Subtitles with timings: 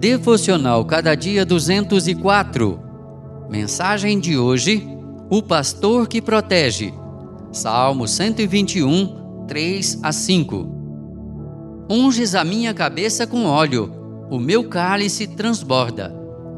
[0.00, 2.80] Devocional Cada Dia 204.
[3.50, 4.88] Mensagem de hoje:
[5.28, 6.94] O pastor que protege.
[7.52, 11.86] Salmo 121, 3 a 5.
[11.90, 13.92] Unges a minha cabeça com óleo,
[14.30, 16.16] o meu cálice transborda.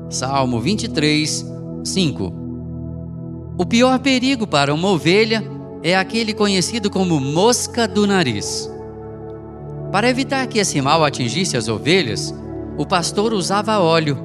[0.08, 1.44] Salmo 23,
[1.82, 2.32] 5.
[3.58, 5.42] O pior perigo para uma ovelha
[5.82, 8.70] é aquele conhecido como mosca do nariz.
[9.90, 12.32] Para evitar que esse mal atingisse as ovelhas,
[12.76, 14.18] o pastor usava óleo.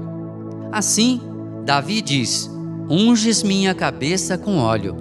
[0.72, 1.22] Assim,
[1.66, 2.50] Davi diz:
[2.90, 4.96] Unges minha cabeça com óleo.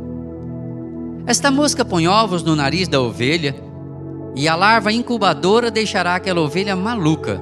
[1.27, 3.55] Esta mosca põe ovos no nariz da ovelha
[4.35, 7.41] e a larva incubadora deixará aquela ovelha maluca.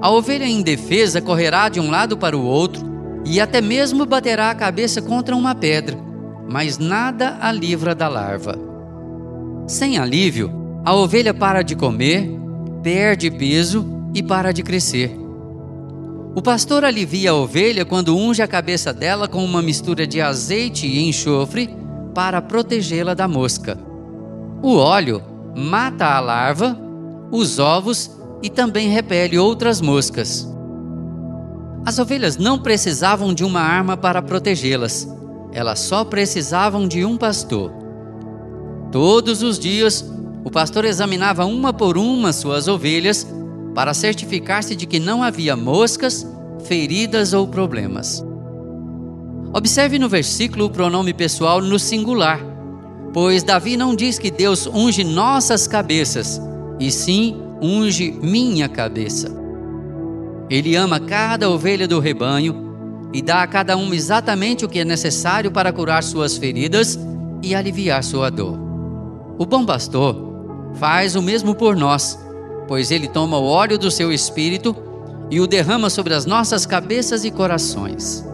[0.00, 2.84] A ovelha indefesa correrá de um lado para o outro
[3.24, 5.96] e até mesmo baterá a cabeça contra uma pedra,
[6.48, 8.58] mas nada a livra da larva.
[9.66, 10.52] Sem alívio,
[10.84, 12.28] a ovelha para de comer,
[12.82, 15.14] perde peso e para de crescer.
[16.36, 20.86] O pastor alivia a ovelha quando unge a cabeça dela com uma mistura de azeite
[20.86, 21.70] e enxofre
[22.14, 23.78] para protegê-la da mosca.
[24.62, 25.22] O óleo
[25.56, 26.78] mata a larva,
[27.30, 28.10] os ovos
[28.42, 30.48] e também repele outras moscas.
[31.84, 35.08] As ovelhas não precisavam de uma arma para protegê-las,
[35.52, 37.72] elas só precisavam de um pastor.
[38.90, 40.04] Todos os dias,
[40.44, 43.26] o pastor examinava uma por uma suas ovelhas
[43.74, 46.26] para certificar-se de que não havia moscas,
[46.64, 48.24] feridas ou problemas.
[49.52, 52.40] Observe no versículo o pronome pessoal no singular,
[53.12, 56.40] pois Davi não diz que Deus unge nossas cabeças,
[56.78, 59.30] e sim unge minha cabeça.
[60.50, 62.64] Ele ama cada ovelha do rebanho
[63.12, 66.98] e dá a cada uma exatamente o que é necessário para curar suas feridas
[67.42, 68.58] e aliviar sua dor.
[69.38, 70.16] O bom pastor
[70.74, 72.18] faz o mesmo por nós
[72.66, 74.74] pois ele toma o óleo do seu espírito
[75.30, 78.24] e o derrama sobre as nossas cabeças e corações.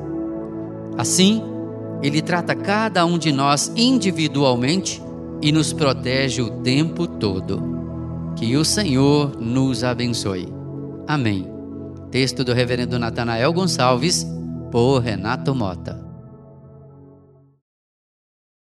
[0.96, 1.42] Assim,
[2.02, 5.02] ele trata cada um de nós individualmente
[5.42, 7.62] e nos protege o tempo todo.
[8.36, 10.48] Que o Senhor nos abençoe.
[11.06, 11.48] Amém.
[12.10, 14.26] Texto do Reverendo Natanael Gonçalves,
[14.70, 16.09] por Renato Mota.